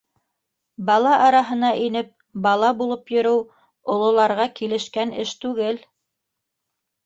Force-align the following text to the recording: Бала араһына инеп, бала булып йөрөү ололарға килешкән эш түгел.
Бала 0.87 1.11
араһына 1.25 1.69
инеп, 1.89 2.09
бала 2.47 2.73
булып 2.81 3.13
йөрөү 3.17 3.45
ололарға 3.95 4.51
килешкән 4.63 5.15
эш 5.29 5.39
түгел. 5.47 5.83